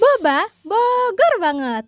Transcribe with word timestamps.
Boba, 0.00 0.48
Bogor 0.64 1.34
banget. 1.40 1.84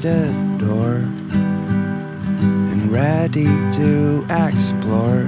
The 0.00 0.32
door 0.58 1.04
and 2.70 2.90
ready 2.90 3.44
to 3.70 4.24
explore 4.30 5.24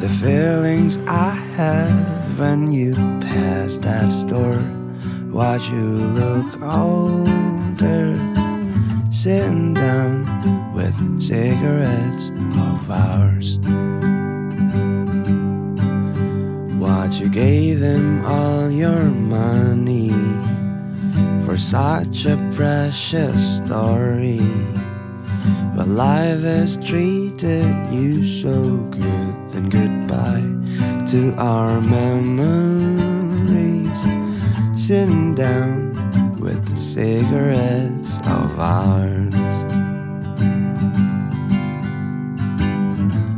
the 0.00 0.08
feelings 0.20 0.98
I 1.06 1.30
have 1.56 2.38
when 2.40 2.72
you 2.72 2.94
pass 3.20 3.76
that 3.78 4.10
store. 4.10 4.64
Watch 5.30 5.70
you 5.70 5.86
look 6.18 6.60
older, 6.60 8.16
sitting 9.12 9.74
down 9.74 10.72
with 10.74 11.22
cigarettes 11.22 12.30
of 12.30 12.90
ours. 12.90 13.58
What 16.76 17.20
you 17.20 17.28
gave 17.28 17.80
him 17.82 18.24
all 18.26 18.68
your 18.68 19.04
money 19.04 20.10
for 21.46 21.56
such 21.56 22.26
a 22.26 22.36
precious 22.56 23.58
story. 23.58 24.40
But 25.76 25.86
life 25.86 26.42
has 26.42 26.76
treated 26.76 27.72
you 27.92 28.24
so 28.24 28.76
good, 28.90 29.48
then 29.50 29.68
goodbye 29.70 31.06
to 31.06 31.34
our 31.38 31.80
memories. 31.80 33.06
Sitting 34.74 35.36
down 35.36 35.92
with 36.40 36.66
the 36.68 36.76
cigarettes 36.76 38.18
of 38.26 38.58
ours. 38.58 39.32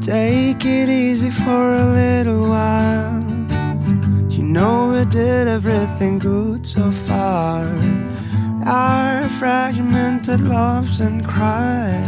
Take 0.03 0.65
it 0.65 0.89
easy 0.89 1.31
for 1.31 1.75
a 1.75 1.85
little 1.93 2.49
while. 2.49 3.28
Know 4.59 4.89
we 4.89 5.05
did 5.05 5.47
everything 5.47 6.19
good 6.19 6.67
so 6.67 6.91
far. 6.91 7.63
Our 8.67 9.23
fragmented 9.39 10.41
loves 10.41 10.99
and 11.01 11.25
cry. 11.25 12.03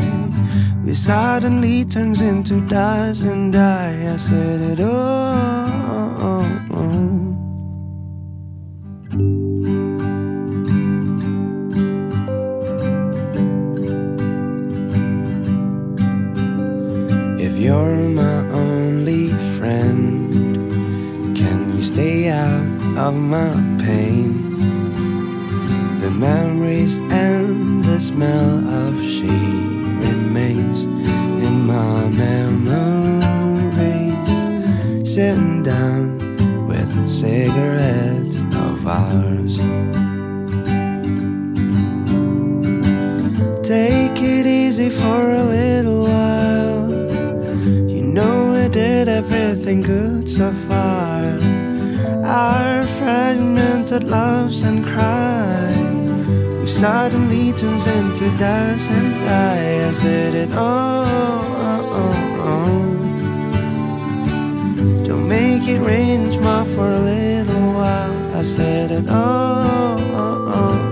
We 0.84 0.94
suddenly 0.94 1.84
turns 1.84 2.20
into 2.20 2.60
dust 2.66 3.22
and 3.22 3.52
die. 3.52 4.12
I 4.12 4.16
said 4.16 4.60
it 4.72 4.80
all. 4.80 6.09
Stay 21.90 22.28
out 22.28 22.80
of 22.96 23.14
my 23.14 23.50
pain? 23.84 24.30
The 25.98 26.10
memories 26.10 26.98
and 26.98 27.84
the 27.84 27.98
smell 27.98 28.54
of 28.82 28.94
she 29.02 29.34
remains 30.06 30.84
in 31.46 31.54
my 31.66 32.08
memories. 32.24 33.10
Sitting 35.14 35.64
down 35.64 36.06
with 36.68 36.90
cigarettes 37.10 38.36
of 38.66 38.86
ours. 38.86 39.54
Take 43.66 44.18
it 44.36 44.46
easy 44.46 44.90
for 44.90 45.20
a 45.42 45.44
little 45.58 46.02
while. 46.04 46.88
You 47.94 48.02
know 48.16 48.34
we 48.54 48.68
did 48.68 49.08
everything 49.08 49.80
good 49.82 50.28
so 50.28 50.52
far. 50.68 51.09
Our 52.30 52.84
fragmented 52.84 54.04
loves 54.04 54.62
and 54.62 54.86
cries, 54.86 55.76
We 56.60 56.66
suddenly 56.68 57.52
turns 57.52 57.88
into 57.88 58.30
dust 58.38 58.88
and 58.88 59.14
die. 59.26 59.88
I 59.88 59.90
said 59.90 60.34
it 60.34 60.52
all. 60.52 61.40
Don't 65.02 65.26
make 65.26 65.66
it 65.66 65.80
rain 65.80 66.30
smile 66.30 66.66
for 66.66 66.88
a 66.88 67.00
little 67.00 67.72
while. 67.72 68.36
I 68.36 68.42
said 68.42 68.92
it 68.92 69.08
all. 69.08 70.89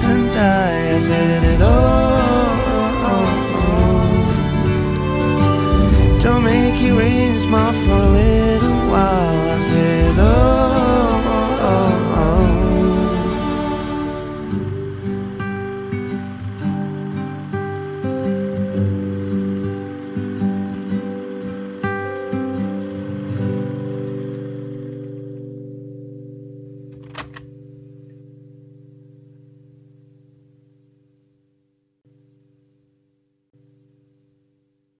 sun. 0.00 0.27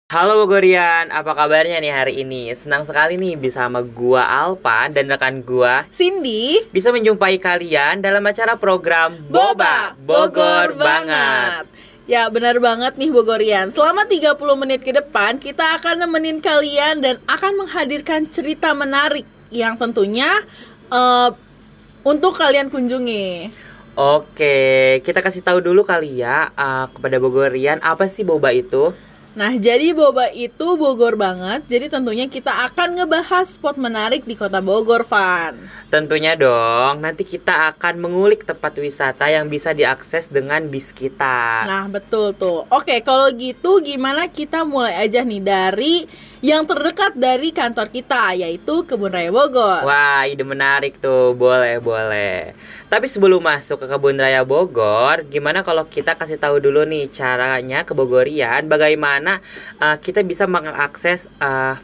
Halo 0.08 0.40
Bogorian, 0.40 1.12
apa 1.12 1.36
kabarnya 1.36 1.84
nih 1.84 1.92
hari 1.92 2.24
ini? 2.24 2.48
Senang 2.56 2.88
sekali 2.88 3.20
nih 3.20 3.36
bisa 3.36 3.68
sama 3.68 3.84
gua 3.84 4.24
Alpa 4.24 4.88
dan 4.88 5.04
rekan 5.04 5.44
gua 5.44 5.84
Cindy 5.92 6.64
bisa 6.72 6.88
menjumpai 6.88 7.36
kalian 7.36 8.00
dalam 8.00 8.24
acara 8.24 8.56
program 8.56 9.20
Boba 9.28 9.92
Bogor 10.00 10.80
banget. 10.80 11.68
Ya 12.08 12.24
benar 12.32 12.56
banget 12.56 12.96
nih 12.96 13.12
Bogorian 13.12 13.68
Selama 13.68 14.08
30 14.08 14.32
menit 14.56 14.80
ke 14.80 14.96
depan 14.96 15.36
kita 15.36 15.76
akan 15.76 16.00
nemenin 16.00 16.40
kalian 16.40 17.04
dan 17.04 17.20
akan 17.28 17.68
menghadirkan 17.68 18.32
cerita 18.32 18.72
menarik 18.72 19.28
Yang 19.52 19.76
tentunya 19.76 20.40
eh, 20.88 21.30
untuk 22.00 22.32
kalian 22.32 22.72
kunjungi 22.72 23.52
Oke, 23.92 24.56
kita 25.04 25.20
kasih 25.20 25.44
tahu 25.44 25.58
dulu 25.58 25.82
kali 25.82 26.22
ya 26.22 26.54
uh, 26.54 26.86
kepada 26.86 27.18
Bogorian 27.18 27.82
apa 27.82 28.06
sih 28.06 28.22
boba 28.22 28.54
itu? 28.54 28.94
Nah 29.38 29.54
jadi 29.54 29.94
Boba 29.94 30.34
itu 30.34 30.74
Bogor 30.74 31.14
banget. 31.14 31.62
Jadi 31.70 31.86
tentunya 31.86 32.26
kita 32.26 32.50
akan 32.66 32.98
ngebahas 32.98 33.46
spot 33.46 33.78
menarik 33.78 34.26
di 34.26 34.34
kota 34.34 34.58
Bogor 34.58 35.06
Van. 35.06 35.54
Tentunya 35.94 36.34
dong, 36.34 36.98
nanti 36.98 37.22
kita 37.22 37.70
akan 37.70 38.02
mengulik 38.02 38.42
tempat 38.42 38.74
wisata 38.82 39.30
yang 39.30 39.46
bisa 39.46 39.70
diakses 39.70 40.26
dengan 40.26 40.66
bis 40.66 40.90
kita. 40.90 41.70
Nah 41.70 41.86
betul 41.86 42.34
tuh. 42.34 42.66
Oke 42.66 42.98
kalau 43.06 43.30
gitu 43.30 43.78
gimana 43.78 44.26
kita 44.26 44.66
mulai 44.66 45.06
aja 45.06 45.22
nih 45.22 45.38
dari 45.38 45.94
yang 46.38 46.62
terdekat 46.62 47.18
dari 47.18 47.50
kantor 47.50 47.90
kita 47.90 48.38
Yaitu 48.38 48.86
Kebun 48.86 49.10
Raya 49.10 49.34
Bogor 49.34 49.82
Wah, 49.82 50.22
ide 50.26 50.46
menarik 50.46 51.02
tuh. 51.02 51.34
Boleh, 51.34 51.82
boleh. 51.82 52.54
Tapi 52.86 53.06
sebelum 53.10 53.42
masuk 53.42 53.82
ke 53.82 53.86
Kebun 53.90 54.18
Raya 54.18 54.46
Bogor, 54.46 55.26
gimana 55.26 55.66
kalau 55.66 55.86
kita 55.86 56.14
kasih 56.14 56.38
tahu 56.38 56.62
dulu 56.62 56.86
nih 56.86 57.10
caranya 57.10 57.82
ke 57.82 57.92
Bogorian 57.92 58.70
bagaimana 58.70 59.42
uh, 59.82 59.98
kita 59.98 60.22
bisa 60.22 60.46
mengakses 60.46 61.26
uh, 61.42 61.76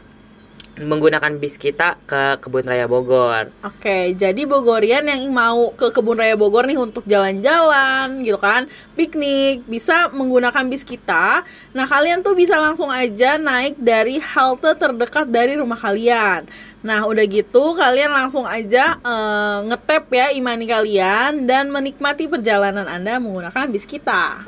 menggunakan 0.75 1.39
bis 1.39 1.55
kita 1.55 1.95
ke 2.03 2.43
Kebun 2.43 2.67
Raya 2.67 2.85
Bogor. 2.85 3.47
Oke, 3.63 4.11
jadi 4.13 4.43
Bogorian 4.43 5.07
yang 5.07 5.23
mau 5.31 5.71
ke 5.71 5.91
Kebun 5.91 6.19
Raya 6.19 6.35
Bogor 6.35 6.67
nih 6.67 6.75
untuk 6.75 7.07
jalan-jalan 7.07 8.23
gitu 8.27 8.35
kan, 8.35 8.67
piknik, 8.99 9.63
bisa 9.65 10.11
menggunakan 10.11 10.67
bis 10.67 10.83
kita. 10.83 11.47
Nah, 11.71 11.85
kalian 11.87 12.21
tuh 12.21 12.35
bisa 12.35 12.59
langsung 12.59 12.91
aja 12.91 13.39
naik 13.39 13.79
dari 13.79 14.19
halte 14.19 14.75
terdekat 14.75 15.31
dari 15.31 15.55
rumah 15.55 15.79
kalian. 15.79 16.43
Nah, 16.85 17.01
udah 17.09 17.25
gitu 17.25 17.73
kalian 17.73 18.13
langsung 18.13 18.45
aja 18.45 19.01
eh, 19.01 19.57
ngetap 19.65 20.05
ya 20.13 20.29
imani 20.35 20.69
kalian 20.69 21.49
dan 21.49 21.73
menikmati 21.73 22.29
perjalanan 22.29 22.85
Anda 22.85 23.17
menggunakan 23.17 23.71
bis 23.73 23.89
kita. 23.89 24.45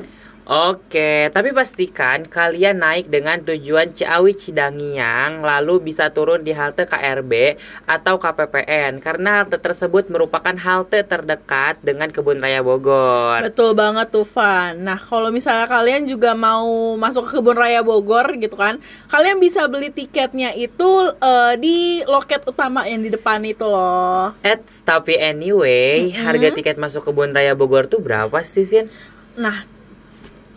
Oke, 0.48 1.27
tapi 1.36 1.51
pastikan 1.51 2.24
kalian 2.24 2.80
naik 2.80 3.12
dengan 3.12 3.44
tujuan 3.44 3.92
Ciawi 3.92 4.32
Cidangiang 4.32 5.44
lalu 5.44 5.92
bisa 5.92 6.08
turun 6.16 6.39
di 6.39 6.56
halte 6.56 6.88
KRB 6.88 7.60
atau 7.84 8.16
KPPN 8.16 9.04
karena 9.04 9.44
halte 9.44 9.60
tersebut 9.60 10.08
merupakan 10.08 10.56
halte 10.56 11.04
terdekat 11.04 11.84
dengan 11.84 12.08
Kebun 12.16 12.39
Raya 12.39 12.63
Bogor. 12.63 13.44
Betul 13.44 13.75
banget 13.75 14.08
tuh 14.08 14.24
Van. 14.24 14.72
Nah 14.80 14.96
kalau 14.96 15.36
misalnya 15.36 15.68
kalian 15.68 16.08
juga 16.08 16.32
mau 16.32 16.96
masuk 16.96 17.27
ke 17.27 17.44
kebun 17.44 17.60
raya 17.60 17.84
Bogor 17.84 18.39
gitu 18.39 18.56
kan, 18.56 18.80
kalian 19.12 19.44
bisa 19.44 19.68
beli 19.68 19.92
tiketnya 19.92 20.56
itu 20.56 21.12
eh, 21.12 21.60
di 21.60 22.08
loket 22.08 22.48
utama 22.48 22.88
yang 22.88 23.04
di 23.04 23.12
depan 23.12 23.44
itu 23.44 23.68
loh. 23.68 24.32
Eh, 24.48 24.56
tapi 24.88 25.20
anyway, 25.20 26.08
Mm-mm. 26.08 26.24
harga 26.24 26.56
tiket 26.56 26.80
masuk 26.80 27.04
Kebun 27.04 27.36
Raya 27.36 27.51
Bogor 27.51 27.92
tuh 27.92 28.00
berapa 28.00 28.48
sih, 28.48 28.63
Sin? 28.63 28.88
Nah 29.36 29.75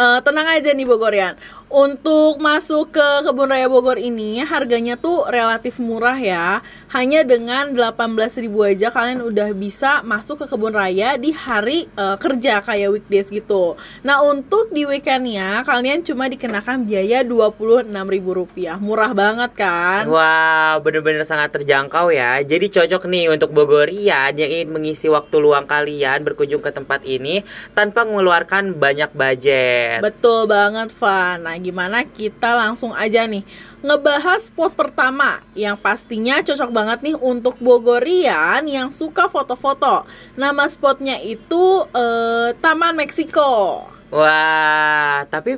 eh, 0.01 0.19
tenang 0.25 0.49
aja 0.49 0.71
nih 0.73 0.89
Bogorian. 0.89 1.37
Untuk 1.71 2.43
masuk 2.43 2.91
ke 2.97 3.09
kebun 3.23 3.53
raya 3.53 3.71
Bogor 3.71 3.95
ini 4.01 4.43
harganya 4.43 4.99
tuh 4.99 5.29
relatif 5.31 5.79
murah 5.79 6.19
ya. 6.19 6.65
Hanya 6.91 7.23
dengan 7.23 7.71
18.000 7.71 8.51
aja 8.67 8.91
kalian 8.91 9.23
udah 9.23 9.55
bisa 9.55 10.03
masuk 10.03 10.43
ke 10.43 10.47
kebun 10.51 10.75
raya 10.75 11.15
di 11.15 11.31
hari 11.31 11.87
eh, 11.87 12.17
kerja 12.19 12.67
kayak 12.67 12.91
weekdays 12.91 13.31
gitu. 13.31 13.79
Nah, 14.03 14.27
untuk 14.27 14.75
di 14.75 14.83
weekendnya 14.83 15.63
kalian 15.63 16.03
cuma 16.03 16.27
dikenakan 16.27 16.91
biaya 16.91 17.23
Rp26.000. 17.23 18.83
Murah 18.83 19.15
banget 19.15 19.55
kan? 19.55 20.11
Wah, 20.11 20.83
bener-bener 20.83 21.23
sangat 21.23 21.55
terjangkau 21.55 22.11
ya. 22.11 22.43
Jadi 22.43 22.67
cocok 22.67 23.07
nih 23.07 23.31
untuk 23.31 23.55
Bogorian 23.55 24.35
yang 24.35 24.51
ingin 24.51 24.75
mengisi 24.75 25.07
waktu 25.07 25.39
luang 25.39 25.71
kalian 25.71 26.27
berkunjung 26.27 26.59
ke 26.59 26.75
tempat 26.75 27.07
ini 27.07 27.47
tanpa 27.71 28.03
mengeluarkan 28.03 28.75
banyak 28.75 29.15
budget. 29.15 30.03
Betul 30.03 30.51
banget, 30.51 30.91
Van. 30.99 31.47
Nah, 31.47 31.55
gimana 31.63 32.03
kita 32.03 32.59
langsung 32.59 32.91
aja 32.99 33.31
nih 33.31 33.47
ngebahas 33.81 34.45
spot 34.45 34.77
pertama 34.77 35.41
yang 35.57 35.77
pastinya 35.77 36.45
cocok 36.45 36.71
banget 36.71 36.99
nih 37.01 37.17
untuk 37.17 37.57
Bogorian 37.59 38.65
yang 38.69 38.93
suka 38.93 39.27
foto-foto. 39.33 40.05
Nama 40.37 40.69
spotnya 40.69 41.17
itu 41.21 41.89
eh, 41.93 42.53
Taman 42.61 42.95
Meksiko. 42.97 43.89
Wah, 44.13 45.25
tapi 45.33 45.57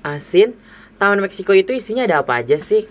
Asin, 0.00 0.56
Taman 0.96 1.20
Meksiko 1.20 1.52
itu 1.52 1.76
isinya 1.76 2.08
ada 2.08 2.24
apa 2.24 2.40
aja 2.40 2.56
sih? 2.56 2.88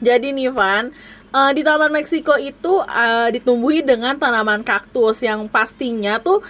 Jadi 0.00 0.32
nih, 0.32 0.54
Van, 0.56 0.88
eh, 1.34 1.50
di 1.52 1.60
Taman 1.60 1.92
Meksiko 1.92 2.40
itu 2.40 2.80
eh, 2.88 3.28
ditumbuhi 3.36 3.84
dengan 3.84 4.16
tanaman 4.16 4.64
kaktus 4.64 5.20
yang 5.20 5.44
pastinya 5.52 6.16
tuh 6.16 6.40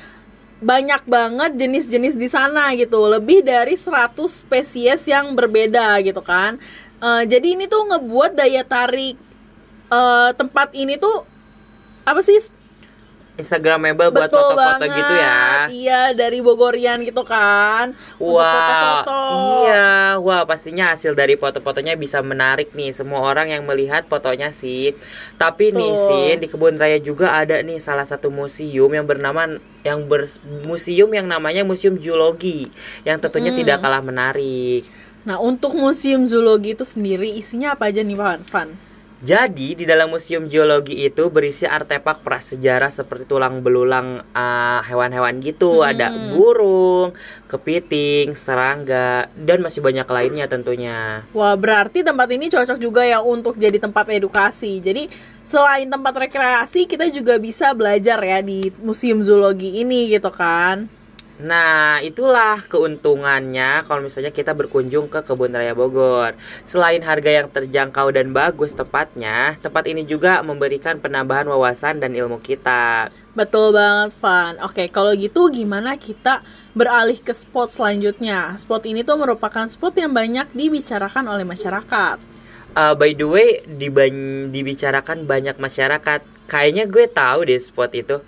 banyak 0.59 1.07
banget 1.07 1.55
jenis-jenis 1.55 2.15
di 2.19 2.29
sana 2.31 2.75
gitu. 2.75 2.99
Lebih 3.07 3.47
dari 3.47 3.79
100 3.79 4.19
spesies 4.27 5.07
yang 5.07 5.35
berbeda 5.39 6.03
gitu 6.03 6.23
kan. 6.23 6.59
Eh, 6.99 7.23
jadi 7.31 7.55
ini 7.55 7.71
tuh 7.71 7.87
ngebuat 7.87 8.35
daya 8.35 8.67
tarik 8.67 9.15
eh, 9.89 10.31
tempat 10.35 10.75
ini 10.75 10.99
tuh 10.99 11.23
apa 12.03 12.21
sih 12.27 12.43
Instagramable 13.39 14.11
buat 14.11 14.27
foto-foto 14.27 14.83
gitu 14.83 15.15
ya. 15.15 15.71
iya 15.71 16.03
dari 16.11 16.43
Bogorian 16.43 17.07
gitu 17.07 17.23
kan 17.23 17.95
Wah, 18.19 18.51
foto-foto 18.51 19.21
iya, 19.63 20.19
wah 20.19 20.43
pastinya 20.43 20.91
hasil 20.91 21.15
dari 21.15 21.39
foto-fotonya 21.39 21.95
bisa 21.95 22.19
menarik 22.19 22.75
nih 22.75 22.91
semua 22.91 23.23
orang 23.23 23.55
yang 23.55 23.63
melihat 23.63 24.11
fotonya 24.11 24.51
sih. 24.51 24.91
Tapi 25.39 25.71
nih 25.71 25.87
Betul. 25.87 26.07
sih 26.11 26.27
di 26.35 26.47
kebun 26.51 26.83
raya 26.83 26.99
juga 26.99 27.31
ada 27.31 27.63
nih 27.63 27.79
salah 27.79 28.11
satu 28.11 28.27
museum 28.27 28.91
yang 28.91 29.07
bernama 29.07 29.55
yang 29.87 30.03
ber, 30.11 30.27
museum 30.67 31.07
yang 31.15 31.31
namanya 31.31 31.63
Museum 31.63 31.95
Zoologi 31.95 32.67
yang 33.07 33.23
tentunya 33.23 33.55
Hmm. 33.55 33.61
tidak 33.63 33.79
kalah 33.79 34.03
menarik. 34.03 34.83
Nah 35.29 35.37
untuk 35.37 35.77
museum 35.77 36.25
zoologi 36.25 36.73
itu 36.73 36.89
sendiri 36.89 37.29
isinya 37.37 37.77
apa 37.77 37.93
aja 37.93 38.01
nih 38.01 38.17
Van? 38.17 38.41
Van? 38.49 38.69
Jadi 39.19 39.75
di 39.75 39.83
dalam 39.83 40.15
museum 40.15 40.47
geologi 40.47 41.03
itu 41.03 41.27
berisi 41.27 41.67
artefak 41.67 42.23
prasejarah 42.23 42.95
seperti 42.95 43.27
tulang 43.27 43.67
belulang 43.67 44.23
ah, 44.31 44.79
hewan-hewan 44.87 45.43
gitu, 45.43 45.83
Hmm. 45.83 45.91
ada 45.91 46.07
burung, 46.39 47.11
kepiting, 47.51 48.39
serangga, 48.39 49.27
dan 49.35 49.59
masih 49.59 49.83
banyak 49.83 50.07
lainnya 50.07 50.47
tentunya. 50.47 51.27
Wah, 51.35 51.59
berarti 51.59 52.07
tempat 52.07 52.31
ini 52.31 52.47
cocok 52.47 52.79
juga 52.79 53.03
ya 53.03 53.19
untuk 53.19 53.59
jadi 53.59 53.83
tempat 53.83 54.07
edukasi. 54.15 54.79
Jadi, 54.79 55.11
selain 55.43 55.91
tempat 55.91 56.15
rekreasi, 56.15 56.87
kita 56.87 57.11
juga 57.11 57.43
bisa 57.43 57.75
belajar 57.75 58.23
ya 58.23 58.39
di 58.39 58.71
Museum 58.79 59.27
Zoologi 59.27 59.83
ini 59.83 60.15
gitu 60.15 60.31
kan. 60.31 60.87
Nah, 61.39 62.03
itulah 62.03 62.67
keuntungannya 62.67 63.87
kalau 63.87 64.03
misalnya 64.03 64.35
kita 64.35 64.59
berkunjung 64.59 65.07
ke 65.07 65.23
Kebun 65.23 65.55
Raya 65.55 65.71
Bogor. 65.71 66.35
Selain 66.67 66.99
harga 66.99 67.31
yang 67.31 67.47
terjangkau 67.47 68.11
dan 68.11 68.35
bagus 68.35 68.75
tempatnya, 68.75 69.55
tempat 69.63 69.87
ini 69.87 70.03
juga 70.03 70.43
memberikan 70.43 70.99
penambahan 70.99 71.47
wawasan 71.47 72.03
dan 72.03 72.19
ilmu 72.19 72.43
kita. 72.43 73.15
Betul 73.39 73.71
banget, 73.71 74.19
Van. 74.19 74.59
Oke, 74.67 74.91
kalau 74.91 75.15
gitu 75.15 75.47
gimana 75.55 75.95
kita 75.95 76.43
beralih 76.75 77.23
ke 77.23 77.31
spot 77.31 77.71
selanjutnya? 77.71 78.59
Spot 78.59 78.83
ini 78.83 79.07
tuh 79.07 79.15
merupakan 79.15 79.63
spot 79.71 79.95
yang 79.95 80.11
banyak 80.11 80.51
dibicarakan 80.51 81.31
oleh 81.31 81.47
masyarakat. 81.47 82.19
Uh, 82.75 82.99
by 82.99 83.15
the 83.15 83.23
way, 83.23 83.63
dibicarakan 84.51 85.23
banyak 85.23 85.55
masyarakat. 85.55 86.21
Kayaknya 86.51 86.85
gue 86.91 87.05
tahu 87.07 87.47
deh 87.47 87.63
spot 87.63 87.95
itu. 87.95 88.19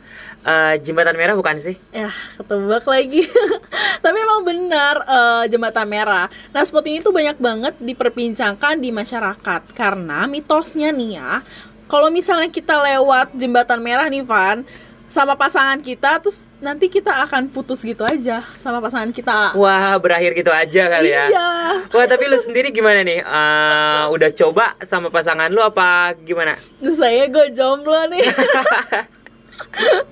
Uh, 0.41 0.75
Jembatan 0.81 1.17
Merah 1.21 1.37
bukan 1.37 1.61
sih? 1.61 1.77
Ya, 1.93 2.09
ketebak 2.41 2.89
lagi. 2.89 3.29
Tapi 4.05 4.17
emang 4.17 4.43
benar 4.49 5.05
eh, 5.05 5.45
jembatan 5.53 5.85
merah. 5.85 6.27
Nah, 6.57 6.63
spot 6.65 6.89
ini 6.89 7.05
tuh 7.05 7.13
banyak 7.13 7.37
banget 7.37 7.75
diperbincangkan 7.85 8.81
di 8.81 8.89
masyarakat 8.89 9.77
karena 9.77 10.25
mitosnya 10.25 10.89
nih 10.89 11.21
ya. 11.21 11.45
Kalau 11.85 12.09
misalnya 12.09 12.49
kita 12.49 12.81
lewat 12.81 13.37
jembatan 13.37 13.85
merah 13.85 14.09
nih, 14.09 14.25
Van, 14.25 14.65
sama 15.11 15.35
pasangan 15.35 15.83
kita 15.83 16.23
terus 16.23 16.47
nanti 16.63 16.87
kita 16.87 17.11
akan 17.27 17.51
putus 17.51 17.83
gitu 17.83 18.07
aja 18.07 18.47
sama 18.63 18.81
pasangan 18.81 19.11
kita. 19.11 19.53
Wah, 19.59 19.99
berakhir 20.01 20.33
gitu 20.39 20.49
aja 20.55 20.87
kali 20.87 21.11
ya. 21.11 21.25
Iya. 21.29 21.51
Wah, 21.91 22.07
tapi 22.09 22.31
lu 22.31 22.39
sendiri 22.41 22.71
gimana 22.71 23.05
nih? 23.05 23.21
Uh, 23.21 24.17
udah 24.17 24.31
coba 24.33 24.79
sama 24.87 25.11
pasangan 25.13 25.51
lu 25.51 25.61
apa 25.61 26.15
gimana? 26.23 26.57
Saya 26.81 27.29
gue 27.29 27.53
jomblo 27.53 28.07
nih. 28.09 28.25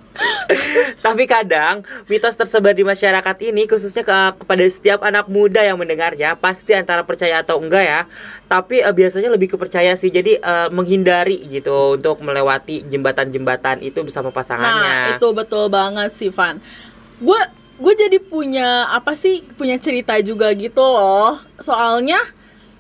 Tapi 0.99 1.25
kadang 1.25 1.81
mitos 2.05 2.35
tersebar 2.35 2.73
di 2.73 2.83
masyarakat 2.83 3.37
ini 3.45 3.65
khususnya 3.65 4.03
ke- 4.03 4.35
kepada 4.37 4.65
setiap 4.67 5.01
anak 5.01 5.29
muda 5.29 5.61
yang 5.61 5.79
mendengarnya 5.79 6.35
pasti 6.35 6.75
antara 6.75 7.05
percaya 7.05 7.39
atau 7.39 7.61
enggak 7.61 7.85
ya. 7.85 8.01
Tapi 8.47 8.81
eh, 8.81 8.91
biasanya 8.91 9.31
lebih 9.31 9.55
kepercaya 9.55 9.95
sih. 9.95 10.09
Jadi 10.09 10.37
eh, 10.37 10.69
menghindari 10.69 11.39
gitu 11.47 11.95
untuk 11.95 12.19
melewati 12.19 12.83
jembatan-jembatan 12.85 13.81
itu 13.81 14.01
bersama 14.01 14.29
Nah, 14.29 14.35
pasangannya. 14.35 14.95
itu 15.15 15.29
betul 15.31 15.69
banget 15.69 16.11
sih, 16.13 16.29
Van. 16.29 16.59
Gue 17.19 17.39
gue 17.79 17.95
jadi 17.95 18.19
punya 18.19 18.91
apa 18.91 19.15
sih? 19.15 19.47
Punya 19.55 19.79
cerita 19.79 20.19
juga 20.19 20.51
gitu 20.51 20.83
loh. 20.83 21.39
Soalnya 21.59 22.19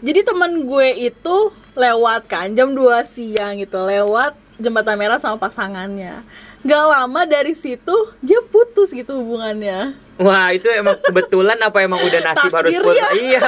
jadi 0.01 0.23
temen 0.23 0.65
gue 0.65 0.89
itu 1.07 1.37
lewat 1.75 2.27
kan 2.27 2.51
jam 2.51 2.75
2 2.75 2.83
siang 3.05 3.55
gitu, 3.57 3.79
lewat 3.79 4.35
jembatan 4.59 4.99
merah 4.99 5.23
sama 5.23 5.39
pasangannya. 5.39 6.27
Gak 6.67 6.85
lama 6.91 7.21
dari 7.23 7.55
situ 7.55 7.97
dia 8.19 8.43
putus 8.51 8.91
gitu 8.91 9.23
hubungannya. 9.23 9.95
Wah, 10.19 10.51
itu 10.51 10.67
emang 10.75 10.99
kebetulan 10.99 11.55
apa 11.63 11.79
emang 11.79 12.03
udah 12.03 12.21
nasib 12.27 12.51
harus 12.51 12.75
putus? 12.75 12.99
ya. 12.99 13.07
Iya. 13.15 13.47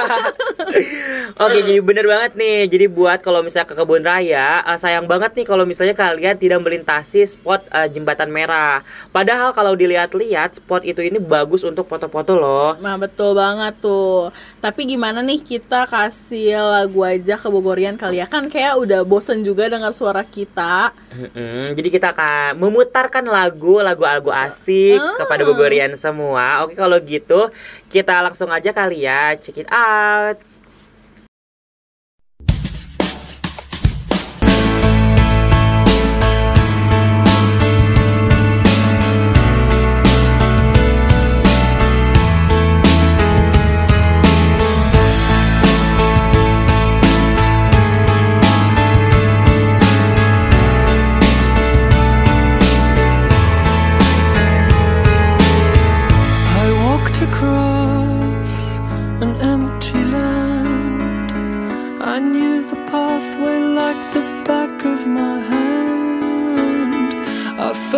Oke, 1.35 1.59
jadi 1.67 1.83
bener 1.83 2.07
banget 2.07 2.31
nih. 2.39 2.63
Jadi 2.71 2.85
buat 2.87 3.19
kalau 3.19 3.43
misalnya 3.43 3.67
ke 3.67 3.75
kebun 3.75 4.07
raya, 4.07 4.63
eh, 4.63 4.79
sayang 4.79 5.03
banget 5.03 5.35
nih 5.35 5.43
kalau 5.43 5.67
misalnya 5.67 5.91
kalian 5.91 6.39
tidak 6.39 6.63
melintasi 6.63 7.27
spot 7.27 7.67
eh, 7.75 7.91
jembatan 7.91 8.31
merah. 8.31 8.87
Padahal 9.11 9.51
kalau 9.51 9.75
dilihat-lihat 9.75 10.63
spot 10.63 10.87
itu 10.87 11.03
ini 11.03 11.19
bagus 11.19 11.67
untuk 11.67 11.91
foto-foto 11.91 12.39
loh. 12.39 12.79
Nah 12.79 12.95
betul 12.95 13.35
banget 13.35 13.75
tuh 13.83 14.31
Tapi 14.61 14.85
gimana 14.85 15.19
nih 15.19 15.41
kita 15.41 15.83
kasih 15.85 16.53
lagu 16.55 17.01
aja 17.01 17.33
ke 17.33 17.47
Bogorian 17.47 17.97
kali 17.97 18.21
ya 18.21 18.29
Kan 18.29 18.45
kayak 18.45 18.77
udah 18.77 19.01
bosen 19.01 19.41
juga 19.41 19.65
dengar 19.65 19.89
suara 19.91 20.21
kita 20.21 20.93
Mm-mm, 21.09 21.73
Jadi 21.73 21.89
kita 21.89 22.13
akan 22.13 22.55
memutarkan 22.55 23.25
lagu 23.25 23.81
lagu-lagu 23.81 24.29
asik 24.29 24.95
Ah. 24.95 25.17
kepada 25.17 25.41
Bogorian 25.43 25.97
semua. 25.97 26.61
Oke 26.61 26.77
kalau 26.77 27.01
gitu 27.01 27.49
kita 27.89 28.21
langsung 28.21 28.47
aja 28.47 28.69
kali 28.69 29.03
ya 29.03 29.33
check 29.35 29.57
it 29.57 29.67
out. 29.67 30.37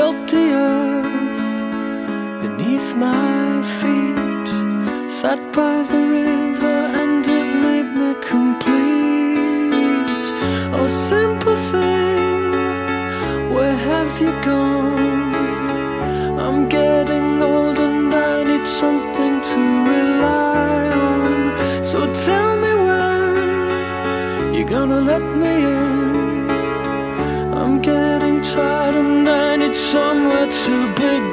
felt 0.04 0.28
the 0.28 0.46
earth 0.70 1.50
beneath 2.42 2.90
my 2.96 3.62
feet. 3.78 4.50
Sat 5.20 5.40
by 5.58 5.76
the 5.92 6.02
river 6.20 6.78
and 7.02 7.24
it 7.40 7.48
made 7.66 7.92
me 8.02 8.12
complete. 8.34 10.28
Oh, 10.76 10.88
simple 10.88 11.58
thing, 11.72 12.44
where 13.54 13.78
have 13.90 14.14
you 14.24 14.32
gone? 14.52 15.34
I'm 16.44 16.60
getting 16.78 17.30
old 17.42 17.78
and 17.88 18.14
I 18.32 18.36
need 18.50 18.68
something 18.82 19.36
to 19.50 19.60
rely 19.94 20.82
on. 21.12 21.34
So 21.90 22.00
tell 22.28 22.52
me 22.64 22.72
when 22.88 24.54
you're 24.56 24.72
gonna 24.76 25.02
let 25.12 25.26
me 25.42 25.54
in. 25.72 25.83
somewhere 29.94 30.48
too 30.48 30.88
big 30.96 31.33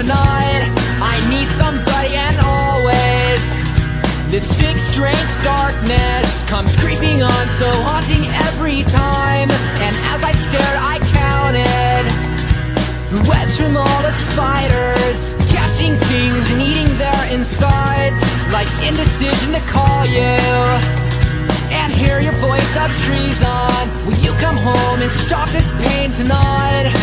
tonight. 0.00 0.64
I 1.04 1.20
need 1.28 1.44
somebody 1.44 2.16
and 2.16 2.36
always. 2.40 3.42
This 4.32 4.46
sick 4.48 4.76
strange 4.78 5.32
darkness 5.44 6.28
comes 6.48 6.72
creeping 6.80 7.20
on 7.22 7.44
So 7.60 7.68
haunting 7.84 8.24
every 8.48 8.80
time. 8.88 9.50
And 9.84 9.94
as 10.12 10.20
I 10.24 10.32
stared 10.46 10.78
I 10.92 10.96
counted 11.20 12.04
webs 13.28 13.58
from 13.58 13.76
all 13.76 14.00
the 14.06 14.14
spiders 14.30 15.34
Catching 15.50 15.96
things 16.08 16.44
and 16.52 16.62
eating 16.62 16.86
their 16.96 17.24
insides 17.34 18.22
Like 18.54 18.70
indecision 18.86 19.50
to 19.52 19.62
call 19.66 20.06
you 20.06 20.38
And 21.74 21.92
hear 21.92 22.20
your 22.20 22.38
voice 22.40 22.72
of 22.78 22.88
treason. 23.04 23.82
Will 24.06 24.20
you 24.24 24.32
come 24.38 24.56
home 24.56 25.02
and 25.02 25.10
stop 25.10 25.48
this 25.50 25.68
pain 25.82 26.10
tonight? 26.12 26.94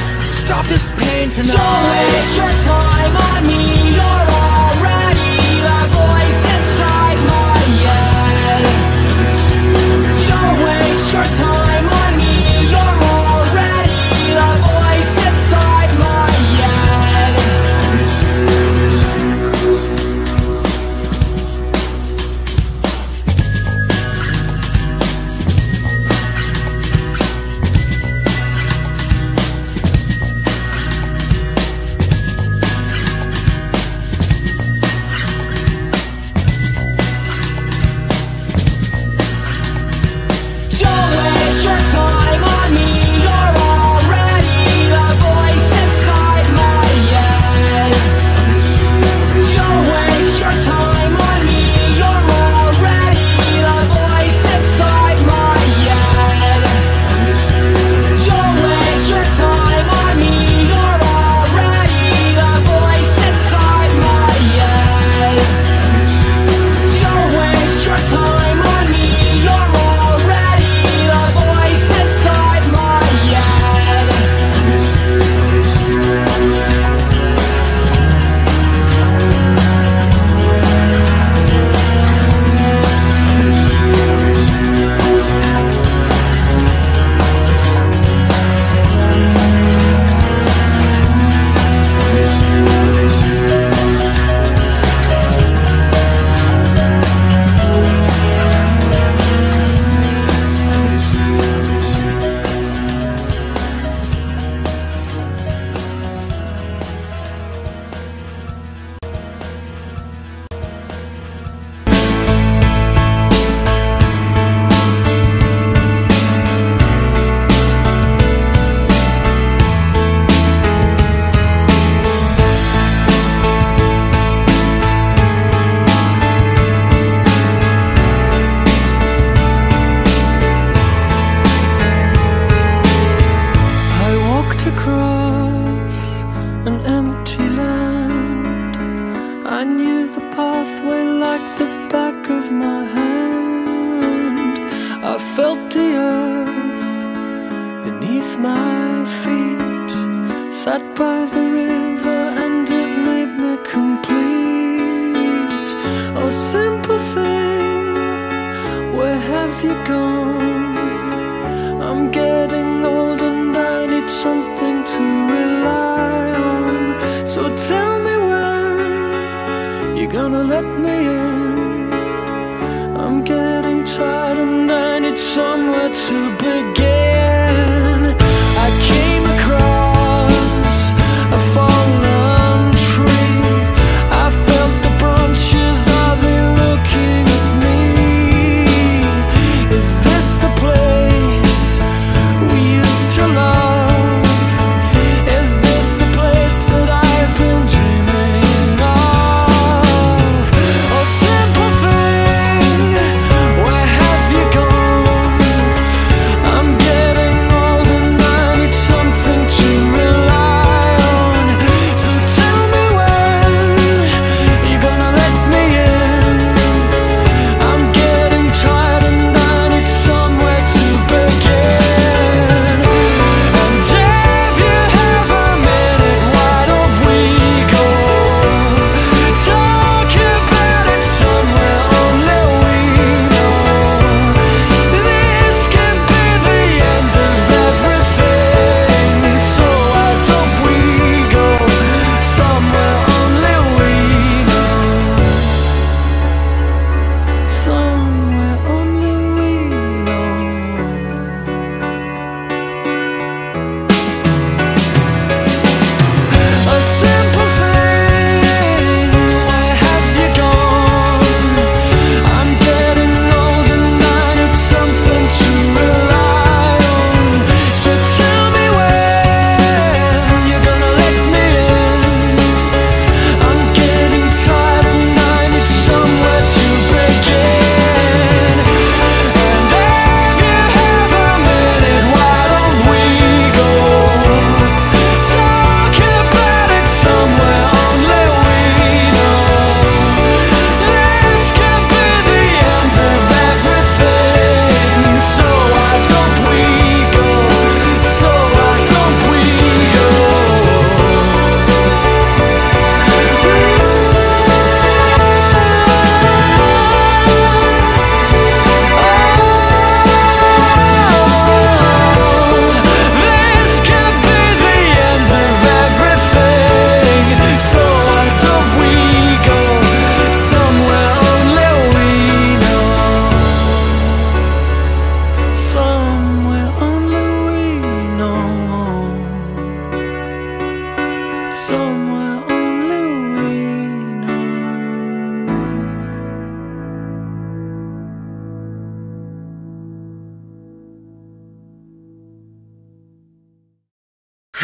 Stop 0.47 0.65
this 0.67 0.87
pain 0.95 1.29
tonight. 1.29 1.51
Don't 1.51 1.89
waste 1.91 2.37
your 2.37 2.53
time 2.63 3.17
on 3.17 3.47
me. 3.47 3.91
You're 3.91 4.27
already 4.31 5.59
the 5.59 5.79
voice 5.91 6.41
inside 6.55 7.19
my 7.27 7.59
head. 7.83 8.63
Don't 10.29 10.57
waste 10.63 11.11
your 11.11 11.25
time 11.37 11.46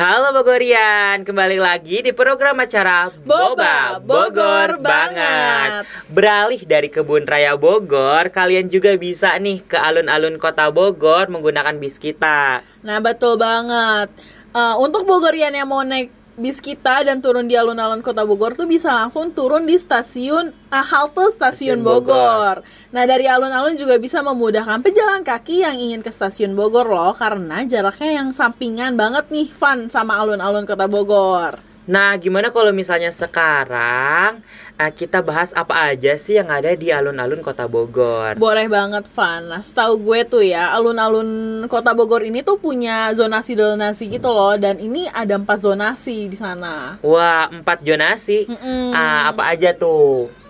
Halo 0.03 0.35
Bogorian, 0.35 1.23
kembali 1.23 1.63
lagi 1.63 2.03
di 2.03 2.11
program 2.11 2.59
acara 2.59 3.07
Boba, 3.23 4.03
Bogor 4.03 4.75
banget. 4.83 5.87
Beralih 6.11 6.59
dari 6.67 6.91
kebun 6.91 7.23
raya 7.23 7.55
Bogor, 7.55 8.27
kalian 8.27 8.67
juga 8.67 8.99
bisa 8.99 9.31
nih 9.39 9.63
ke 9.63 9.79
alun-alun 9.79 10.35
kota 10.35 10.67
Bogor 10.75 11.31
menggunakan 11.31 11.79
bis 11.79 11.95
kita. 11.95 12.67
Nah 12.83 12.99
betul 12.99 13.39
banget. 13.39 14.11
Eh, 14.51 14.75
untuk 14.83 15.07
Bogorian 15.07 15.55
yang 15.55 15.71
mau 15.71 15.87
naik 15.87 16.11
bis 16.33 16.57
kita 16.57 17.05
dan 17.05 17.21
turun 17.21 17.45
di 17.45 17.53
alun-alun 17.53 18.01
kota 18.01 18.25
Bogor 18.25 18.57
tuh 18.57 18.65
bisa 18.65 18.89
langsung 18.89 19.33
turun 19.33 19.69
di 19.69 19.77
stasiun 19.77 20.49
eh, 20.49 20.85
halte 20.85 21.29
stasiun 21.33 21.41
Stasiun 21.53 21.79
Bogor. 21.85 22.65
Nah 22.89 23.03
dari 23.05 23.29
alun-alun 23.29 23.77
juga 23.77 24.01
bisa 24.01 24.25
memudahkan 24.25 24.81
pejalan 24.81 25.21
kaki 25.21 25.61
yang 25.61 25.77
ingin 25.77 26.01
ke 26.01 26.09
stasiun 26.09 26.57
Bogor 26.57 26.89
loh 26.89 27.13
karena 27.13 27.61
jaraknya 27.65 28.23
yang 28.23 28.29
sampingan 28.33 28.97
banget 28.97 29.29
nih 29.29 29.47
Van 29.61 29.89
sama 29.93 30.17
alun-alun 30.17 30.65
kota 30.65 30.89
Bogor. 30.89 31.72
Nah, 31.83 32.15
gimana 32.15 32.47
kalau 32.47 32.71
misalnya 32.71 33.11
sekarang 33.11 34.39
eh, 34.79 34.91
kita 34.95 35.19
bahas 35.19 35.51
apa 35.51 35.91
aja 35.91 36.15
sih 36.15 36.39
yang 36.39 36.47
ada 36.47 36.71
di 36.73 36.89
alun-alun 36.89 37.43
kota 37.43 37.67
Bogor? 37.67 38.39
Boleh 38.39 38.71
banget 38.71 39.03
Van. 39.11 39.51
Nah 39.51 39.59
setahu 39.59 39.99
gue 39.99 40.19
tuh 40.23 40.43
ya 40.43 40.71
alun-alun 40.71 41.63
kota 41.67 41.91
Bogor 41.91 42.23
ini 42.23 42.39
tuh 42.39 42.55
punya 42.55 43.11
zonasi-zonasi 43.11 44.07
gitu 44.07 44.31
loh 44.31 44.55
dan 44.55 44.79
ini 44.79 45.11
ada 45.11 45.35
empat 45.35 45.59
zonasi 45.59 46.31
di 46.31 46.37
sana. 46.39 46.99
Wah, 47.03 47.51
empat 47.51 47.83
zonasi. 47.83 48.47
Mm-mm. 48.47 48.95
Ah, 48.95 49.35
apa 49.35 49.51
aja 49.51 49.75
tuh? 49.75 50.42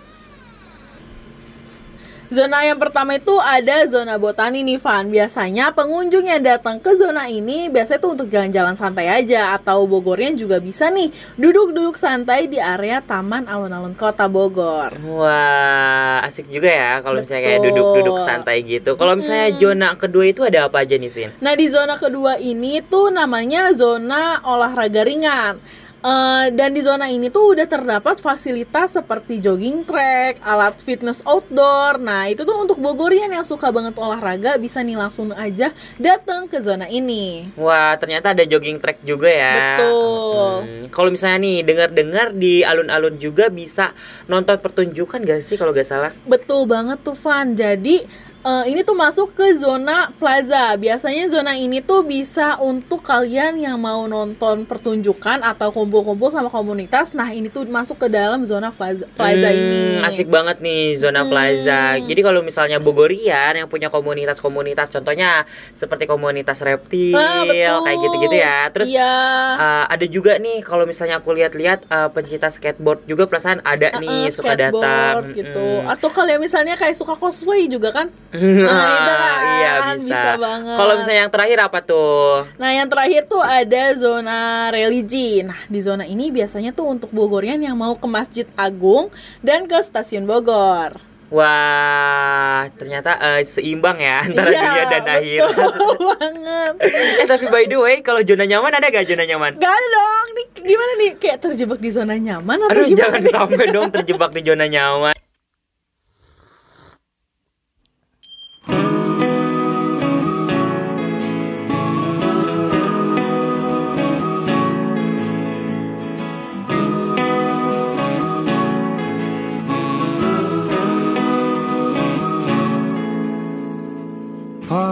Zona 2.34 2.66
yang 2.66 2.82
pertama 2.82 3.14
itu 3.14 3.30
ada 3.38 3.86
zona 3.86 4.18
botani 4.18 4.66
nih 4.66 4.82
Van. 4.82 5.06
Biasanya 5.06 5.70
pengunjung 5.70 6.26
yang 6.26 6.42
datang 6.42 6.82
ke 6.82 6.98
zona 6.98 7.30
ini 7.30 7.70
biasanya 7.70 8.02
tuh 8.02 8.18
untuk 8.18 8.26
jalan-jalan 8.26 8.74
santai 8.74 9.06
aja 9.06 9.54
Atau 9.54 9.86
Bogornya 9.86 10.34
juga 10.34 10.58
bisa 10.58 10.90
nih 10.90 11.14
duduk-duduk 11.38 11.94
santai 11.94 12.50
di 12.50 12.58
area 12.58 12.98
taman 12.98 13.46
alun-alun 13.46 13.94
kota 13.94 14.26
Bogor. 14.26 14.98
Wah, 15.06 16.26
asik 16.26 16.50
juga 16.50 16.74
ya 16.74 16.92
kalau 17.06 17.22
misalnya 17.22 17.42
kayak 17.46 17.60
duduk-duduk 17.70 18.16
santai 18.26 18.56
gitu. 18.66 18.98
Kalau 18.98 19.14
misalnya 19.14 19.48
zona 19.54 19.88
kedua 19.94 20.24
itu 20.26 20.42
ada 20.42 20.66
apa 20.66 20.82
aja 20.82 20.98
nih, 20.98 21.10
Sin? 21.14 21.30
Nah 21.38 21.54
di 21.54 21.70
zona 21.70 21.94
kedua 21.94 22.42
ini 22.42 22.82
tuh 22.82 23.14
namanya 23.14 23.70
zona 23.78 24.42
olahraga 24.42 25.06
ringan 25.06 25.62
Eh, 26.04 26.52
dan 26.52 26.76
di 26.76 26.84
zona 26.84 27.08
ini 27.08 27.32
tuh 27.32 27.56
udah 27.56 27.64
terdapat 27.64 28.20
fasilitas 28.20 28.92
seperti 28.92 29.40
jogging 29.40 29.88
track, 29.88 30.36
alat 30.44 30.76
fitness 30.84 31.24
outdoor. 31.24 31.96
Nah, 31.96 32.28
itu 32.28 32.44
tuh 32.44 32.60
untuk 32.60 32.76
Bogorian 32.76 33.32
yang 33.32 33.40
suka 33.40 33.72
banget 33.72 33.96
olahraga 33.96 34.60
bisa 34.60 34.84
nih 34.84 35.00
langsung 35.00 35.32
aja 35.32 35.72
datang 35.96 36.44
ke 36.44 36.60
zona 36.60 36.92
ini. 36.92 37.48
Wah, 37.56 37.96
ternyata 37.96 38.36
ada 38.36 38.44
jogging 38.44 38.84
track 38.84 39.00
juga 39.00 39.32
ya. 39.32 39.80
Betul. 39.80 40.52
Hmm, 40.68 40.84
Kalau 40.92 41.08
misalnya 41.08 41.40
nih 41.40 41.56
dengar-dengar 41.64 42.36
di 42.36 42.60
alun-alun 42.60 43.16
juga 43.16 43.48
bisa 43.48 43.96
nonton 44.28 44.60
pertunjukan 44.60 45.24
gak 45.24 45.40
sih 45.40 45.56
kalau 45.56 45.72
gak 45.72 45.88
salah? 45.88 46.12
Betul 46.28 46.68
banget 46.68 47.00
tuh 47.00 47.16
Van. 47.16 47.56
Jadi 47.56 48.04
eh, 48.44 48.64
ini 48.68 48.80
tuh 48.80 48.94
masuk 48.94 49.32
ke 49.32 49.56
zona 49.56 50.12
plaza. 50.14 50.76
Biasanya 50.76 51.28
zona 51.28 51.52
ini 51.54 51.80
tuh 51.80 52.04
bisa 52.04 52.60
untuk 52.60 53.00
kalian 53.00 53.56
yang 53.56 53.76
mau 53.76 54.04
nonton 54.04 54.64
pertunjukan 54.64 55.40
atau 55.40 55.68
kumpul-kumpul 55.70 56.28
sama 56.28 56.48
komunitas. 56.48 57.10
Nah 57.10 57.28
ini 57.28 57.48
tuh 57.48 57.64
masuk 57.64 57.96
ke 57.98 58.08
dalam 58.08 58.44
zona 58.44 58.68
plaza, 58.68 59.08
plaza 59.12 59.48
Hmm, 59.48 59.58
ini. 59.58 59.84
Asik 60.02 60.28
banget 60.28 60.60
nih 60.60 60.94
zona 60.94 61.24
Hmm. 61.24 61.30
plaza. 61.30 61.96
Jadi 61.98 62.20
kalau 62.20 62.40
misalnya 62.40 62.76
Bogorian 62.78 63.56
yang 63.56 63.66
punya 63.66 63.88
komunitas-komunitas, 63.88 64.88
contohnya 64.88 65.42
seperti 65.72 66.04
komunitas 66.04 66.60
reptil, 66.60 67.16
Ah, 67.16 67.42
betul. 67.42 67.80
kayak 67.82 67.98
gitu-gitu 68.00 68.36
ya. 68.36 68.58
Terus 68.70 68.88
Iya. 68.90 69.14
Uh, 69.54 69.84
ada 69.88 70.06
juga 70.06 70.36
nih 70.36 70.60
kalau 70.60 70.84
misalnya 70.84 71.18
aku 71.18 71.32
lihat-lihat 71.32 71.88
uh, 71.88 72.08
pencinta 72.08 72.48
skateboard 72.48 73.02
juga 73.04 73.24
perasaan 73.24 73.64
ada 73.64 73.88
Eh, 73.88 74.00
nih 74.00 74.20
eh, 74.28 74.32
suka 74.32 74.52
datang 74.54 75.32
gitu. 75.32 75.80
Mm-mm. 75.80 75.88
Atau 75.88 76.10
kalian 76.10 76.38
misalnya 76.38 76.74
kayak 76.74 76.94
suka 76.94 77.14
cosplay 77.14 77.64
juga 77.66 77.90
kan? 77.90 78.06
Ah, 78.34 78.42
itu 78.90 79.12
kan, 79.14 79.38
iya 79.54 79.72
bisa. 79.94 80.04
bisa 80.04 80.30
banget. 80.36 80.74
Kalau 80.74 80.92
misalnya 80.98 81.20
yang 81.22 81.32
terakhir 81.32 81.58
apa 81.62 81.78
tuh? 81.80 82.30
Nah, 82.54 82.70
yang 82.70 82.88
terakhir 82.88 83.22
tuh 83.24 83.38
ada 83.38 83.82
zona 83.94 84.38
religi. 84.68 85.40
Nah, 85.40 85.58
di 85.64 85.78
zona 85.78 86.02
ini 86.02 86.28
biasanya 86.28 86.70
tuh 86.70 86.90
untuk 86.90 87.10
Bogorian 87.10 87.58
yang 87.58 87.74
mau 87.74 87.94
ke 87.94 88.04
Masjid 88.04 88.46
Agung 88.54 89.08
dan 89.38 89.64
ke 89.64 89.78
Stasiun 89.80 90.24
Bogor. 90.24 90.98
Wah, 91.30 92.70
ternyata 92.74 93.16
uh, 93.16 93.40
seimbang 93.42 93.98
ya 93.98 94.22
antara 94.22 94.50
Iya, 94.50 94.60
dunia 94.60 94.84
dan 94.88 95.04
akhir. 95.08 95.40
banget. 96.10 96.72
eh 97.22 97.26
tapi 97.26 97.44
by 97.48 97.64
the 97.64 97.74
way, 97.74 97.96
kalau 98.00 98.20
zona 98.20 98.44
nyaman 98.44 98.70
ada 98.70 98.86
gak 98.88 99.02
zona 99.04 99.24
nyaman? 99.24 99.56
Gak 99.56 99.66
ada 99.68 99.86
dong. 99.88 100.26
Nih 100.30 100.46
gimana 100.64 100.92
nih? 100.96 101.10
Kayak 101.16 101.38
terjebak 101.40 101.78
di 101.78 101.90
zona 101.90 102.14
nyaman 102.14 102.58
atau 102.60 102.70
Aduh, 102.70 102.86
gimana? 102.86 103.00
jangan 103.00 103.20
nih? 103.20 103.32
sampai 103.32 103.66
dong 103.68 103.88
terjebak 103.90 104.30
di 104.30 104.40
zona 104.42 104.66
nyaman. 104.66 105.13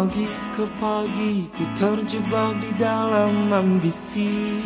Pagi 0.02 0.26
ke 0.58 0.66
pagi 0.82 1.46
ku 1.54 1.62
terjebak 1.78 2.58
di 2.58 2.74
dalam 2.74 3.54
ambisi. 3.54 4.58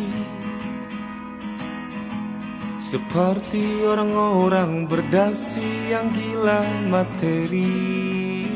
Seperti 2.81 3.85
orang-orang 3.85 4.89
berdasi 4.89 5.93
yang 5.93 6.09
gila 6.09 6.65
materi. 6.89 8.49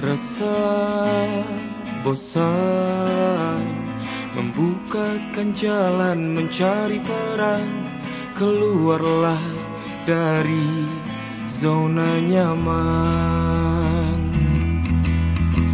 Rasa 0.00 0.56
bosan 2.00 3.60
Membukakan 4.32 5.52
jalan 5.52 6.32
mencari 6.32 7.04
peran. 7.04 7.68
Keluarlah 8.32 9.44
dari 10.08 10.88
zona 11.44 12.16
nyaman 12.16 13.89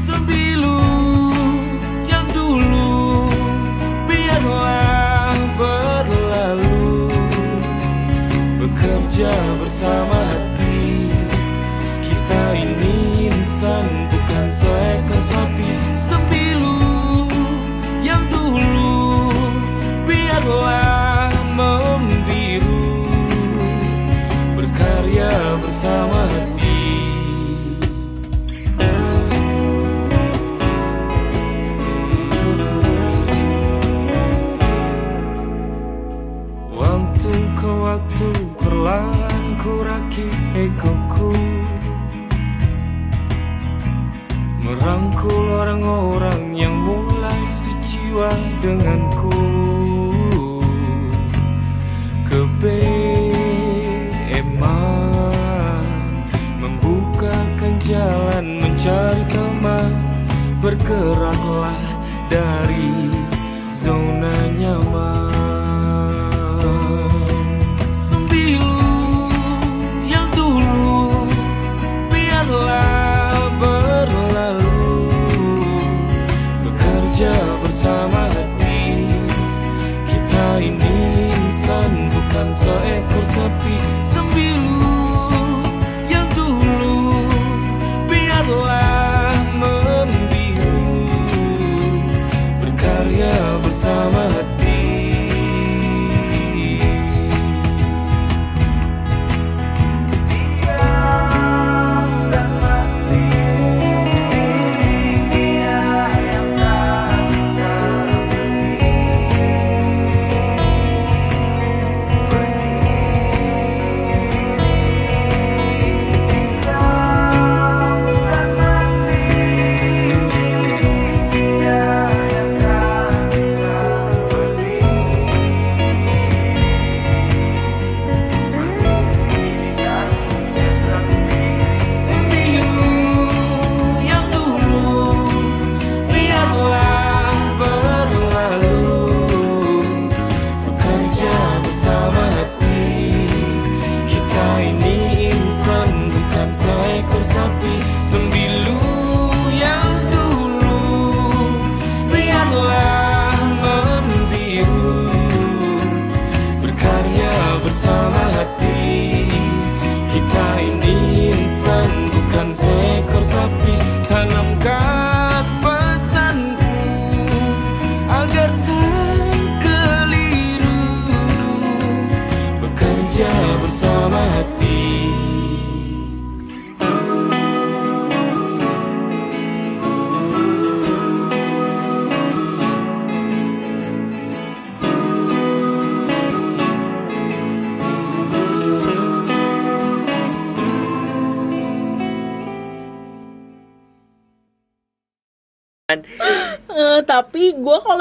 Sembilu 0.07 0.79
yang 2.07 2.31
dulu 2.31 3.27
biarlah 4.07 5.35
berlalu. 5.59 7.11
Bekerja 8.63 9.35
bersama 9.59 10.16
Merangkul 44.87 45.67
orang-orang 45.67 46.55
yang 46.55 46.71
mulai 46.71 47.43
sejiwa 47.51 48.31
denganku. 48.63 49.35
Kebeeman 52.31 53.03
Membukakan 56.63 57.83
jalan 57.83 58.63
mencari 58.63 59.27
teman 59.27 59.91
Bergeraklah 60.63 61.86
ini 80.61 80.97
insan 81.37 82.09
bukan 82.09 82.49
seekor 82.57 83.25
sapi 83.29 83.77
sembilu 84.01 84.86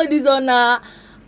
gue 0.06 0.14
di 0.14 0.22
zona 0.22 0.78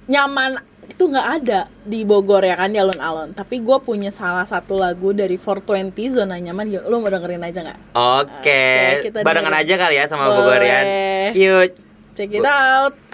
nyaman 0.06 0.62
itu 0.88 1.04
nggak 1.10 1.28
ada 1.42 1.66
di 1.82 2.06
Bogor 2.06 2.46
ya 2.46 2.54
kan 2.54 2.70
di 2.70 2.78
alun-alun. 2.78 3.34
Tapi 3.34 3.58
gue 3.60 3.78
punya 3.82 4.13
salah 4.13 4.46
satu 4.46 4.78
lagu 4.78 5.18
dari 5.18 5.36
420 5.36 6.13
zona 6.13 6.38
nyaman. 6.38 6.70
Yuk, 6.70 6.86
lu 6.86 7.02
mau 7.02 7.10
dengerin 7.10 7.42
aja 7.42 7.60
nggak? 7.66 7.80
Oke, 7.98 8.30
Oke, 8.38 9.04
kita 9.10 9.18
barengan 9.26 9.50
dengerin. 9.52 9.66
aja 9.66 9.82
kali 9.82 9.96
ya 9.98 10.06
sama 10.06 10.30
Boleh. 10.30 10.38
Bogorian. 10.38 10.86
Yuk. 11.34 11.70
Check 12.13 12.38
it 12.38 12.46
out. 12.46 13.07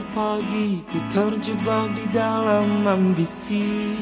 Ke 0.00 0.16
pagi 0.16 0.80
ku 0.88 0.96
terjebak 1.12 1.92
di 1.92 2.08
dalam 2.08 2.88
ambisi. 2.88 4.00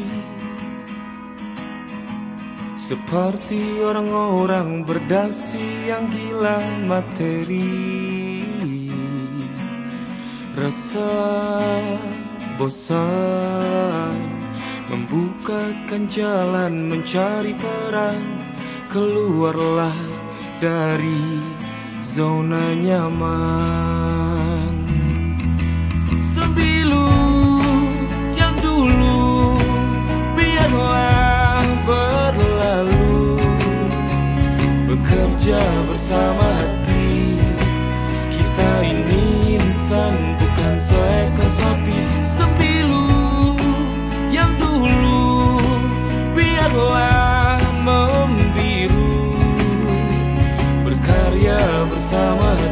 Seperti 2.78 3.82
orang-orang 3.82 4.86
berdasi 4.86 5.90
yang 5.90 6.06
gila 6.06 6.62
materi. 6.86 8.46
Rasa 10.54 11.10
bosan 12.62 14.14
Membukakan 14.86 16.06
jalan 16.06 16.94
mencari 16.94 17.58
peran. 17.58 18.22
Keluarlah 18.86 19.98
dari 20.62 21.42
zona 21.98 22.70
nyaman 22.78 24.27
Sembilu 26.38 27.10
yang 28.38 28.54
dulu. 28.62 29.58
Biarlah 30.38 31.66
berlalu. 31.82 33.42
Bekerja 34.86 35.58
bersama 35.90 36.46
hati. 36.62 37.42
Kita 38.30 38.70
ini 38.86 39.58
insan 39.58 40.14
bukan 40.38 40.78
seekor 40.78 41.50
sapi. 41.50 41.98
Sembilu 42.22 43.10
yang 44.30 44.54
dulu. 44.62 45.58
Biarlah 46.38 47.58
membiru. 47.82 49.34
Berkarya 50.86 51.58
bersama 51.90 52.54
hati 52.62 52.67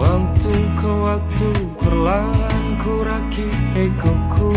Waktu 0.00 0.56
ke 0.80 0.88
waktu 0.88 1.52
perlahan 1.76 2.80
ku 2.80 3.04
rakit 3.04 3.52
egoku. 3.76 4.48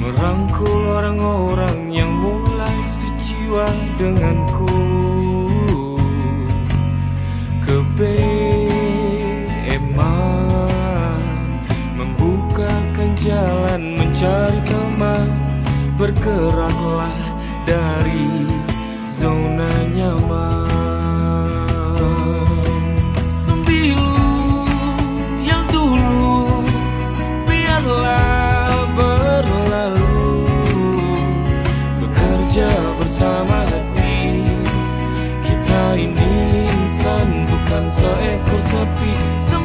Merangkul 0.00 0.96
orang-orang 0.96 1.92
yang 1.92 2.08
mulai 2.08 2.88
sejiwa 2.88 3.68
denganku. 4.00 4.64
Kebeeman 7.68 8.40
Membukakan 12.00 13.12
jalan 13.20 14.00
mencari 14.00 14.64
teman. 14.64 15.28
Bergeraklah 16.00 17.12
dari 17.68 17.95
insan 37.96 38.12
bukan 38.12 38.20
seekor 38.20 38.60
sapi 38.60 39.10
Sembilu 39.40 39.55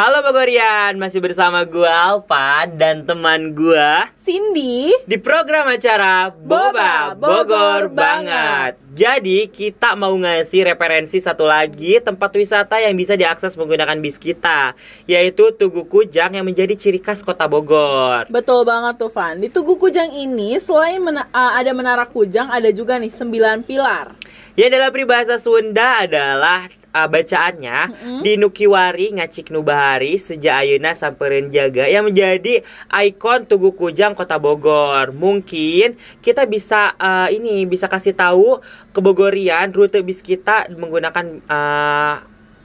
Halo 0.00 0.24
Bogorian, 0.24 0.96
masih 0.96 1.20
bersama 1.20 1.60
gua 1.68 1.92
Alpan 1.92 2.72
dan 2.80 3.04
teman 3.04 3.52
gua 3.52 4.08
Cindy 4.24 4.96
di 5.04 5.20
program 5.20 5.68
acara 5.68 6.32
Boba 6.32 7.12
Bogor 7.12 7.92
banget. 7.92 8.80
Jadi 8.96 9.44
kita 9.52 9.92
mau 10.00 10.16
ngasih 10.16 10.72
referensi 10.72 11.20
satu 11.20 11.44
lagi 11.44 12.00
tempat 12.00 12.32
wisata 12.32 12.80
yang 12.80 12.96
bisa 12.96 13.12
diakses 13.12 13.60
menggunakan 13.60 14.00
bis 14.00 14.16
kita, 14.16 14.72
yaitu 15.04 15.52
Tugu 15.52 15.84
Kujang 15.84 16.32
yang 16.32 16.48
menjadi 16.48 16.72
ciri 16.80 17.04
khas 17.04 17.20
kota 17.20 17.44
Bogor. 17.44 18.24
Betul 18.32 18.64
banget 18.64 18.96
tuh 18.96 19.12
Van 19.12 19.36
Di 19.36 19.52
Tugu 19.52 19.76
Kujang 19.76 20.16
ini 20.16 20.56
selain 20.56 21.04
mena- 21.04 21.28
uh, 21.28 21.60
ada 21.60 21.76
menara 21.76 22.08
Kujang 22.08 22.48
Ada 22.48 22.72
juga 22.72 22.96
nih 22.96 23.12
sembilan 23.12 23.68
pilar 23.68 24.16
Yang 24.56 24.70
dalam 24.80 24.90
peribahasa 24.96 25.36
Sunda 25.36 26.08
adalah 26.08 26.79
uh, 26.94 27.08
bacaannya 27.08 27.78
di 28.22 28.36
Nukiwari 28.36 29.16
ngacik 29.16 29.50
nubahari 29.54 30.18
sejak 30.18 30.66
ayeuna 30.66 30.94
sampereun 30.94 31.50
jaga 31.50 31.86
yang 31.86 32.06
menjadi 32.06 32.62
ikon 32.90 33.46
Tugu 33.46 33.74
Kujang 33.74 34.14
Kota 34.18 34.36
Bogor. 34.36 35.14
Mungkin 35.14 35.96
kita 36.20 36.46
bisa 36.46 36.94
uh, 36.98 37.28
ini 37.30 37.66
bisa 37.66 37.86
kasih 37.86 38.14
tahu 38.14 38.62
ke 38.90 39.00
Bogorian 39.02 39.70
rute 39.70 40.02
bis 40.02 40.22
kita 40.22 40.66
menggunakan 40.74 41.42
uh, 41.46 42.14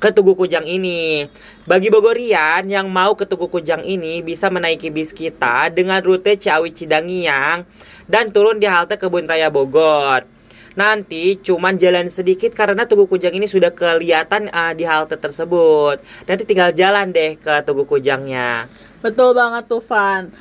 ke 0.02 0.12
Tugu 0.12 0.36
Kujang 0.38 0.68
ini. 0.68 1.26
Bagi 1.66 1.90
Bogorian 1.90 2.68
yang 2.70 2.92
mau 2.92 3.18
ke 3.18 3.26
Tugu 3.26 3.50
Kujang 3.50 3.82
ini 3.82 4.22
bisa 4.22 4.52
menaiki 4.52 4.94
bis 4.94 5.10
kita 5.16 5.74
dengan 5.74 6.04
rute 6.04 6.38
Ciawi 6.38 6.70
Cidangiang 6.76 7.66
dan 8.06 8.30
turun 8.30 8.62
di 8.62 8.70
halte 8.70 9.00
Kebun 9.02 9.26
Raya 9.26 9.50
Bogor. 9.50 10.35
Nanti 10.76 11.40
cuman 11.40 11.80
jalan 11.80 12.12
sedikit 12.12 12.52
karena 12.52 12.84
Tugu 12.84 13.08
Kujang 13.08 13.32
ini 13.32 13.48
sudah 13.48 13.72
kelihatan 13.72 14.52
uh, 14.52 14.76
di 14.76 14.84
halte 14.84 15.16
tersebut. 15.16 16.04
Nanti 16.28 16.44
tinggal 16.44 16.76
jalan 16.76 17.16
deh 17.16 17.40
ke 17.40 17.64
Tugu 17.64 17.88
Kujangnya. 17.88 18.68
Betul 19.00 19.36
banget 19.36 19.72
tuh 19.72 19.84
Van 19.84 20.32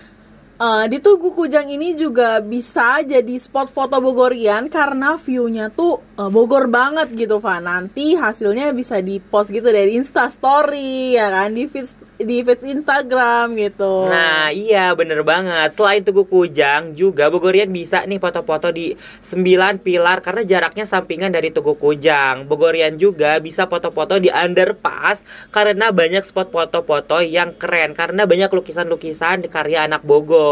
Eh, 0.54 0.86
di 0.86 1.02
Tugu 1.02 1.34
Kujang 1.34 1.66
ini 1.66 1.98
juga 1.98 2.38
bisa 2.38 3.02
jadi 3.02 3.34
spot 3.42 3.74
foto 3.74 3.98
Bogorian 3.98 4.70
karena 4.70 5.18
view-nya 5.18 5.74
tuh 5.74 5.98
eh, 6.14 6.30
Bogor 6.30 6.70
banget 6.70 7.10
gitu 7.10 7.42
Van. 7.42 7.66
Nanti 7.66 8.14
hasilnya 8.14 8.70
bisa 8.70 9.02
di 9.02 9.18
post 9.18 9.50
gitu 9.50 9.66
dari 9.66 9.98
Insta 9.98 10.30
Story 10.30 11.18
ya 11.18 11.26
kan 11.26 11.50
di 11.50 11.66
feed 11.66 11.90
di 12.22 12.46
feed 12.46 12.70
Instagram 12.70 13.58
gitu. 13.58 14.06
Nah 14.06 14.54
iya 14.54 14.94
bener 14.94 15.26
banget 15.26 15.74
Selain 15.74 16.06
Tugu 16.06 16.22
Kujang 16.22 16.94
juga 16.94 17.34
Bogorian 17.34 17.74
bisa 17.74 18.06
nih 18.06 18.22
foto-foto 18.22 18.70
di 18.70 18.94
9 19.26 19.82
pilar 19.82 20.22
Karena 20.22 20.46
jaraknya 20.46 20.86
sampingan 20.86 21.34
dari 21.34 21.50
Tugu 21.50 21.74
Kujang 21.74 22.46
Bogorian 22.46 22.94
juga 22.94 23.42
bisa 23.42 23.66
foto-foto 23.66 24.22
di 24.22 24.30
underpass 24.30 25.26
Karena 25.50 25.90
banyak 25.90 26.22
spot 26.22 26.54
foto-foto 26.54 27.18
yang 27.18 27.58
keren 27.58 27.98
Karena 27.98 28.30
banyak 28.30 28.54
lukisan-lukisan 28.54 29.50
karya 29.50 29.90
anak 29.90 30.06
Bogor 30.06 30.43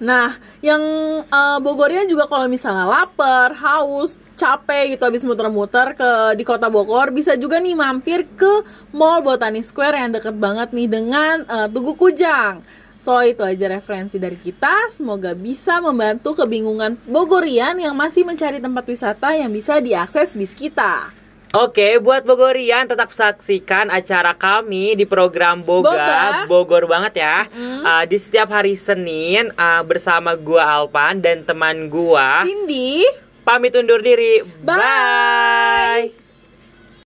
Nah, 0.00 0.40
yang 0.64 0.80
eh, 1.28 1.58
Bogorian 1.60 2.08
juga 2.08 2.24
kalau 2.24 2.48
misalnya 2.48 2.88
lapar, 2.88 3.52
haus, 3.52 4.16
capek 4.32 4.96
gitu 4.96 5.04
habis 5.04 5.20
muter-muter 5.20 5.92
ke 5.92 6.40
di 6.40 6.44
kota 6.48 6.72
Bogor, 6.72 7.12
bisa 7.12 7.36
juga 7.36 7.60
nih 7.60 7.76
mampir 7.76 8.24
ke 8.24 8.64
Mall 8.96 9.20
Botani 9.20 9.60
Square 9.60 10.00
yang 10.00 10.16
deket 10.16 10.40
banget 10.40 10.72
nih 10.72 10.88
dengan 10.88 11.44
eh, 11.44 11.68
Tugu 11.68 11.92
Kujang. 12.00 12.64
So 13.00 13.16
itu 13.24 13.40
aja 13.40 13.72
referensi 13.72 14.20
dari 14.20 14.36
kita. 14.36 14.92
Semoga 14.92 15.32
bisa 15.32 15.80
membantu 15.80 16.36
kebingungan 16.36 17.00
Bogorian 17.08 17.80
yang 17.80 17.96
masih 17.96 18.28
mencari 18.28 18.60
tempat 18.60 18.84
wisata 18.84 19.32
yang 19.32 19.48
bisa 19.48 19.80
diakses 19.80 20.36
bis 20.36 20.52
kita. 20.52 21.19
Oke, 21.50 21.98
buat 21.98 22.22
Bogorian 22.22 22.86
tetap 22.86 23.10
saksikan 23.10 23.90
acara 23.90 24.38
kami 24.38 24.94
di 24.94 25.02
program 25.02 25.66
Boga, 25.66 25.90
Boga. 25.90 26.22
Bogor 26.46 26.84
banget 26.86 27.26
ya. 27.26 27.50
Uh, 27.50 28.06
di 28.06 28.22
setiap 28.22 28.54
hari 28.54 28.78
Senin 28.78 29.50
uh, 29.58 29.82
bersama 29.82 30.38
gua 30.38 30.62
Alpan 30.62 31.18
dan 31.18 31.42
teman 31.42 31.90
gua 31.90 32.46
Cindy, 32.46 33.02
pamit 33.42 33.74
undur 33.74 33.98
diri. 33.98 34.46
Bye. 34.62 36.19